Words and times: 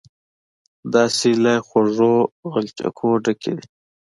داسې 0.93 1.29
له 1.43 1.53
خوږو 1.67 2.15
غلچکو 2.51 3.07
ډکې 3.23 3.53
دي. 3.57 3.65